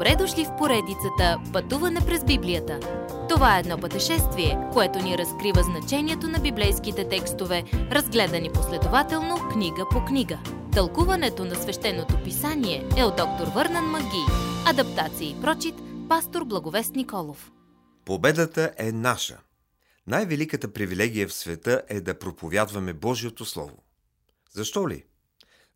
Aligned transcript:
Добре 0.00 0.16
дошли 0.16 0.44
в 0.44 0.56
поредицата 0.58 1.40
Пътуване 1.52 2.00
през 2.06 2.24
Библията. 2.24 2.80
Това 3.28 3.56
е 3.56 3.60
едно 3.60 3.78
пътешествие, 3.78 4.58
което 4.72 4.98
ни 4.98 5.18
разкрива 5.18 5.62
значението 5.62 6.28
на 6.28 6.38
библейските 6.38 7.08
текстове, 7.08 7.64
разгледани 7.72 8.52
последователно 8.52 9.36
книга 9.52 9.86
по 9.90 10.04
книга. 10.04 10.38
Тълкуването 10.72 11.44
на 11.44 11.54
свещеното 11.54 12.22
писание 12.24 12.88
е 12.96 13.04
от 13.04 13.16
доктор 13.16 13.46
Върнан 13.54 13.84
Маги. 13.84 14.24
Адаптация 14.66 15.30
и 15.30 15.40
прочит, 15.40 15.74
пастор 16.08 16.44
Благовест 16.44 16.94
Николов. 16.94 17.52
Победата 18.04 18.72
е 18.78 18.92
наша. 18.92 19.38
Най-великата 20.06 20.72
привилегия 20.72 21.28
в 21.28 21.34
света 21.34 21.82
е 21.88 22.00
да 22.00 22.18
проповядваме 22.18 22.92
Божието 22.92 23.44
Слово. 23.44 23.84
Защо 24.52 24.88
ли? 24.88 25.04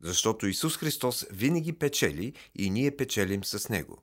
Защото 0.00 0.46
Исус 0.46 0.76
Христос 0.76 1.26
винаги 1.30 1.72
печели 1.72 2.32
и 2.54 2.70
ние 2.70 2.96
печелим 2.96 3.44
с 3.44 3.68
Него. 3.68 4.02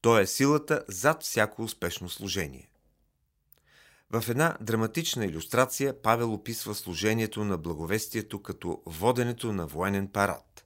Той 0.00 0.22
е 0.22 0.26
силата 0.26 0.84
зад 0.88 1.22
всяко 1.22 1.62
успешно 1.62 2.08
служение. 2.08 2.70
В 4.10 4.24
една 4.28 4.56
драматична 4.60 5.26
иллюстрация 5.26 6.02
Павел 6.02 6.34
описва 6.34 6.74
служението 6.74 7.44
на 7.44 7.58
благовестието 7.58 8.42
като 8.42 8.82
воденето 8.86 9.52
на 9.52 9.66
военен 9.66 10.08
парад. 10.08 10.64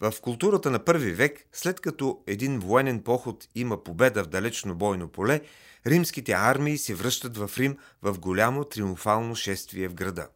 В 0.00 0.14
културата 0.20 0.70
на 0.70 0.84
първи 0.84 1.12
век, 1.12 1.46
след 1.52 1.80
като 1.80 2.22
един 2.26 2.58
военен 2.58 3.02
поход 3.02 3.48
има 3.54 3.84
победа 3.84 4.24
в 4.24 4.28
далечно 4.28 4.74
бойно 4.74 5.08
поле, 5.08 5.40
римските 5.86 6.32
армии 6.32 6.78
се 6.78 6.94
връщат 6.94 7.36
в 7.36 7.50
Рим 7.58 7.78
в 8.02 8.18
голямо 8.18 8.64
триумфално 8.64 9.36
шествие 9.36 9.88
в 9.88 9.94
града. 9.94 10.28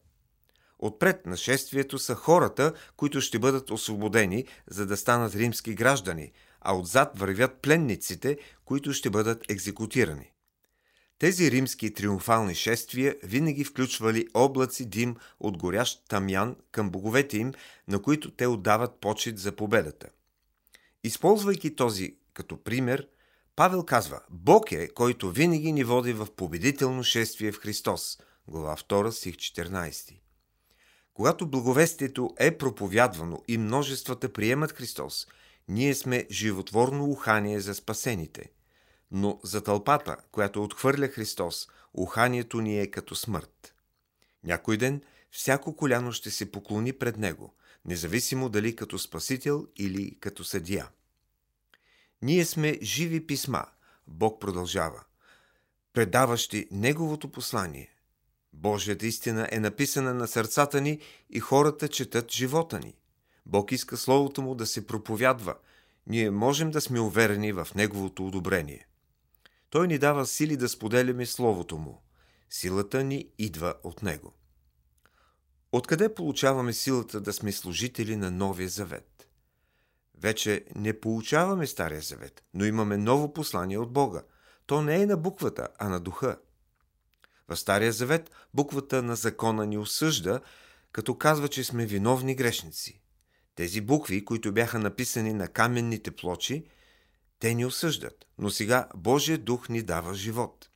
Отпред 0.79 1.27
на 1.27 1.37
шествието 1.37 1.99
са 1.99 2.15
хората, 2.15 2.73
които 2.97 3.21
ще 3.21 3.39
бъдат 3.39 3.71
освободени, 3.71 4.47
за 4.71 4.87
да 4.87 4.97
станат 4.97 5.35
римски 5.35 5.75
граждани, 5.75 6.33
а 6.65 6.77
отзад 6.77 7.19
вървят 7.19 7.63
пленниците, 7.63 8.39
които 8.65 8.93
ще 8.93 9.11
бъдат 9.11 9.51
екзекутирани. 9.51 10.33
Тези 11.19 11.51
римски 11.51 11.95
триумфални 11.95 12.55
шествия 12.55 13.17
винаги 13.23 13.65
включвали 13.65 14.29
облаци 14.35 14.85
дим 14.85 15.17
от 15.41 15.59
горящ 15.59 16.09
тамян 16.09 16.57
към 16.73 16.91
боговете 16.91 17.39
им, 17.39 17.53
на 17.89 18.03
които 18.03 18.31
те 18.31 18.47
отдават 18.47 19.01
почет 19.01 19.39
за 19.39 19.53
победата. 19.53 20.09
Използвайки 21.05 21.77
този 21.77 22.17
като 22.35 22.63
пример, 22.63 23.09
Павел 23.57 23.85
казва, 23.85 24.21
Бог 24.31 24.73
е, 24.73 24.89
който 24.89 25.31
винаги 25.31 25.73
ни 25.73 25.85
води 25.85 26.13
в 26.13 26.27
победително 26.37 27.05
шествие 27.05 27.53
в 27.53 27.59
Христос. 27.59 28.19
Глава 28.49 28.77
2, 28.77 29.11
стих 29.11 29.35
14. 29.35 30.19
Когато 31.15 31.47
благовестието 31.47 32.35
е 32.39 32.59
проповядвано 32.59 33.43
и 33.49 33.59
множествата 33.59 34.33
приемат 34.33 34.73
Христос, 34.73 35.27
ние 35.69 35.95
сме 35.95 36.27
животворно 36.31 37.05
ухание 37.05 37.61
за 37.61 37.75
спасените. 37.75 38.51
Но 39.11 39.41
за 39.43 39.65
тълпата, 39.65 40.17
която 40.33 40.63
отхвърля 40.63 41.09
Христос, 41.09 41.69
уханието 41.95 42.61
ни 42.61 42.81
е 42.81 42.91
като 42.91 43.15
смърт. 43.15 43.75
Някой 44.45 44.77
ден 44.77 45.03
всяко 45.31 45.77
коляно 45.77 46.13
ще 46.13 46.31
се 46.31 46.53
поклони 46.53 46.93
пред 46.93 47.17
Него, 47.17 47.55
независимо 47.85 48.49
дали 48.49 48.77
като 48.77 48.99
Спасител 48.99 49.67
или 49.77 50.17
като 50.21 50.45
съдия. 50.45 50.89
Ние 52.23 52.45
сме 52.45 52.79
живи 52.83 53.27
писма, 53.27 53.65
Бог 54.07 54.41
продължава, 54.41 55.05
предаващи 55.93 56.69
Неговото 56.71 57.29
послание. 57.29 57.89
Божията 58.53 59.07
истина 59.07 59.49
е 59.53 59.61
написана 59.61 60.15
на 60.15 60.29
сърцата 60.29 60.81
ни 60.81 61.01
и 61.31 61.41
хората 61.41 61.89
четат 61.89 62.33
живота 62.33 62.79
ни. 62.79 62.95
Бог 63.47 63.73
иска 63.73 63.97
Словото 63.97 64.43
му 64.43 64.55
да 64.55 64.67
се 64.67 64.87
проповядва. 64.87 65.55
Ние 66.07 66.31
можем 66.31 66.71
да 66.71 66.81
сме 66.81 67.01
уверени 67.01 67.53
в 67.53 67.69
Неговото 67.75 68.27
одобрение. 68.27 68.87
Той 69.71 69.89
ни 69.89 69.99
дава 69.99 70.27
сили 70.27 70.57
да 70.57 70.69
споделяме 70.69 71.27
Словото 71.27 71.79
му. 71.79 72.03
Силата 72.51 73.05
ни 73.05 73.29
идва 73.39 73.75
от 73.83 74.03
Него. 74.03 74.35
Откъде 75.73 76.15
получаваме 76.15 76.73
силата 76.73 77.21
да 77.21 77.33
сме 77.33 77.53
служители 77.53 78.17
на 78.17 78.31
Новия 78.31 78.69
Завет? 78.69 79.29
Вече 80.21 80.65
не 80.75 81.01
получаваме 81.01 81.67
Стария 81.67 82.01
Завет, 82.01 82.45
но 82.55 82.65
имаме 82.65 82.97
ново 82.97 83.33
послание 83.33 83.79
от 83.79 83.93
Бога. 83.93 84.23
То 84.67 84.83
не 84.83 85.03
е 85.03 85.07
на 85.07 85.17
буквата, 85.17 85.69
а 85.79 85.89
на 85.89 86.01
духа. 86.01 86.39
В 87.49 87.57
Стария 87.57 87.93
Завет 87.93 88.31
буквата 88.55 89.03
на 89.03 89.17
закона 89.17 89.67
ни 89.67 89.79
осъжда, 89.79 90.41
като 90.93 91.19
казва, 91.19 91.49
че 91.49 91.65
сме 91.65 91.87
виновни 91.87 92.35
грешници. 92.35 93.02
Тези 93.55 93.81
букви, 93.81 94.25
които 94.25 94.53
бяха 94.53 94.79
написани 94.79 95.33
на 95.33 95.49
каменните 95.49 96.11
плочи, 96.11 96.65
те 97.39 97.55
ни 97.55 97.67
осъждат, 97.67 98.27
но 98.39 98.51
сега 98.51 98.89
Божия 98.97 99.39
дух 99.39 99.69
ни 99.69 99.83
дава 99.83 100.15
живот. 100.15 100.71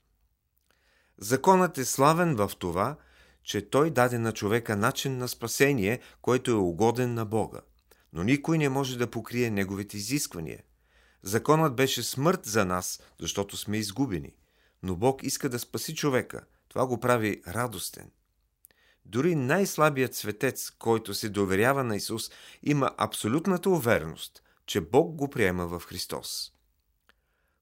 Законът 1.18 1.78
е 1.78 1.84
славен 1.84 2.36
в 2.36 2.50
това, 2.58 2.96
че 3.42 3.70
той 3.70 3.90
даде 3.90 4.18
на 4.18 4.32
човека 4.32 4.76
начин 4.76 5.18
на 5.18 5.28
спасение, 5.28 6.00
който 6.22 6.50
е 6.50 6.54
угоден 6.54 7.14
на 7.14 7.24
Бога. 7.24 7.60
Но 8.12 8.22
никой 8.22 8.58
не 8.58 8.68
може 8.68 8.98
да 8.98 9.10
покрие 9.10 9.50
неговите 9.50 9.96
изисквания. 9.96 10.62
Законът 11.22 11.76
беше 11.76 12.02
смърт 12.02 12.44
за 12.44 12.64
нас, 12.64 13.02
защото 13.20 13.56
сме 13.56 13.76
изгубени. 13.76 14.34
Но 14.82 14.96
Бог 14.96 15.22
иска 15.22 15.48
да 15.48 15.58
спаси 15.58 15.94
човека– 15.94 16.44
това 16.76 16.86
го 16.86 17.00
прави 17.00 17.42
радостен. 17.48 18.10
Дори 19.08 19.34
най-слабият 19.34 20.14
светец, 20.14 20.70
който 20.70 21.14
се 21.14 21.28
доверява 21.28 21.84
на 21.84 21.96
Исус, 21.96 22.30
има 22.62 22.90
абсолютната 22.98 23.70
увереност, 23.70 24.42
че 24.66 24.80
Бог 24.80 25.14
го 25.14 25.30
приема 25.30 25.66
в 25.66 25.80
Христос. 25.80 26.52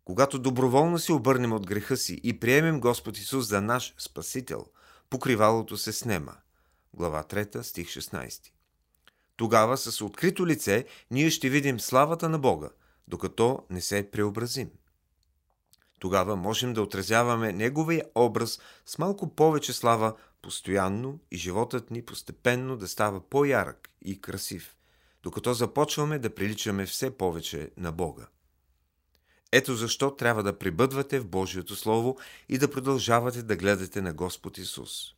Когато 0.04 0.38
доброволно 0.38 0.98
се 0.98 1.12
обърнем 1.12 1.52
от 1.52 1.66
греха 1.66 1.96
си 1.96 2.20
и 2.22 2.40
приемем 2.40 2.80
Господ 2.80 3.18
Исус 3.18 3.46
за 3.46 3.60
наш 3.60 3.94
Спасител, 3.98 4.66
покривалото 5.10 5.76
се 5.76 5.92
снема. 5.92 6.36
Глава 6.94 7.24
3, 7.24 7.62
стих 7.62 7.88
16. 7.88 8.50
Тогава 9.36 9.76
с 9.76 10.00
открито 10.00 10.46
лице 10.46 10.84
ние 11.10 11.30
ще 11.30 11.48
видим 11.48 11.80
славата 11.80 12.28
на 12.28 12.38
Бога, 12.38 12.70
докато 13.08 13.66
не 13.70 13.80
се 13.80 14.10
преобразим. 14.10 14.70
Тогава 15.98 16.36
можем 16.36 16.74
да 16.74 16.82
отразяваме 16.82 17.52
Неговия 17.52 18.04
образ 18.14 18.60
с 18.86 18.98
малко 18.98 19.34
повече 19.34 19.72
слава 19.72 20.14
постоянно 20.42 21.20
и 21.30 21.36
животът 21.36 21.90
ни 21.90 22.02
постепенно 22.02 22.76
да 22.76 22.88
става 22.88 23.20
по-ярък 23.20 23.90
и 24.02 24.20
красив, 24.20 24.76
докато 25.22 25.54
започваме 25.54 26.18
да 26.18 26.34
приличаме 26.34 26.86
все 26.86 27.10
повече 27.10 27.70
на 27.76 27.92
Бога. 27.92 28.26
Ето 29.52 29.74
защо 29.74 30.16
трябва 30.16 30.42
да 30.42 30.58
прибъдвате 30.58 31.20
в 31.20 31.26
Божието 31.26 31.76
Слово 31.76 32.18
и 32.48 32.58
да 32.58 32.70
продължавате 32.70 33.42
да 33.42 33.56
гледате 33.56 34.02
на 34.02 34.12
Господ 34.12 34.58
Исус. 34.58 35.14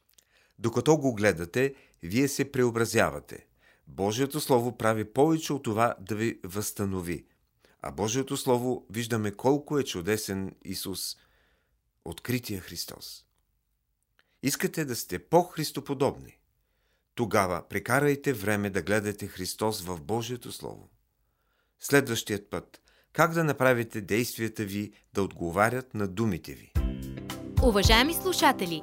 Докато 0.58 0.96
го 0.96 1.14
гледате, 1.14 1.74
вие 2.02 2.28
се 2.28 2.52
преобразявате. 2.52 3.46
Божието 3.86 4.40
Слово 4.40 4.76
прави 4.76 5.12
повече 5.12 5.52
от 5.52 5.62
това 5.62 5.94
да 6.00 6.14
ви 6.14 6.40
възстанови– 6.44 7.24
а 7.88 7.92
Божието 7.92 8.36
Слово 8.36 8.86
виждаме 8.90 9.30
колко 9.30 9.78
е 9.78 9.84
чудесен 9.84 10.54
Исус, 10.64 11.16
открития 12.04 12.60
Христос. 12.60 13.24
Искате 14.42 14.84
да 14.84 14.96
сте 14.96 15.18
по-христоподобни? 15.18 16.38
Тогава 17.14 17.68
прекарайте 17.68 18.32
време 18.32 18.70
да 18.70 18.82
гледате 18.82 19.26
Христос 19.26 19.82
в 19.82 20.00
Божието 20.02 20.52
Слово. 20.52 20.90
Следващият 21.80 22.50
път– 22.50 22.80
как 23.16 23.32
да 23.32 23.44
направите 23.44 24.00
действията 24.00 24.64
ви 24.64 24.92
да 25.14 25.22
отговарят 25.22 25.94
на 25.94 26.08
думите 26.08 26.52
ви. 26.52 26.72
Уважаеми 27.62 28.14
слушатели! 28.14 28.82